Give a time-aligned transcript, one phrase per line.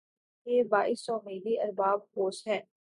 [0.47, 2.59] یہ باعث تومیدی ارباب ہوس ھے